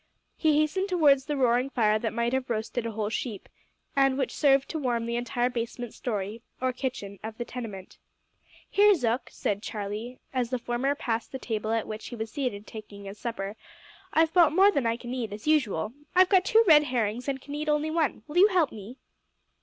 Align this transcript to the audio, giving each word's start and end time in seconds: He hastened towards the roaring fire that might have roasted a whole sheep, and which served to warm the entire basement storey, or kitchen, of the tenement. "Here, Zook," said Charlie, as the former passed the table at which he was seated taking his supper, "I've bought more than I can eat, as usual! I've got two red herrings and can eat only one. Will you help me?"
He 0.35 0.57
hastened 0.57 0.89
towards 0.89 1.25
the 1.25 1.37
roaring 1.37 1.69
fire 1.69 1.99
that 1.99 2.11
might 2.11 2.33
have 2.33 2.49
roasted 2.49 2.87
a 2.87 2.91
whole 2.93 3.09
sheep, 3.11 3.47
and 3.95 4.17
which 4.17 4.33
served 4.35 4.67
to 4.69 4.79
warm 4.79 5.05
the 5.05 5.15
entire 5.15 5.47
basement 5.47 5.93
storey, 5.93 6.41
or 6.59 6.73
kitchen, 6.73 7.19
of 7.23 7.37
the 7.37 7.45
tenement. 7.45 7.99
"Here, 8.67 8.95
Zook," 8.95 9.29
said 9.31 9.61
Charlie, 9.61 10.17
as 10.33 10.49
the 10.49 10.57
former 10.57 10.95
passed 10.95 11.31
the 11.31 11.37
table 11.37 11.69
at 11.71 11.85
which 11.85 12.07
he 12.07 12.15
was 12.15 12.31
seated 12.31 12.65
taking 12.65 13.05
his 13.05 13.19
supper, 13.19 13.55
"I've 14.11 14.33
bought 14.33 14.53
more 14.53 14.71
than 14.71 14.87
I 14.87 14.97
can 14.97 15.13
eat, 15.13 15.31
as 15.33 15.45
usual! 15.45 15.93
I've 16.15 16.29
got 16.29 16.45
two 16.45 16.63
red 16.65 16.85
herrings 16.85 17.27
and 17.27 17.39
can 17.39 17.53
eat 17.53 17.69
only 17.69 17.91
one. 17.91 18.23
Will 18.27 18.39
you 18.39 18.47
help 18.47 18.71
me?" 18.71 18.97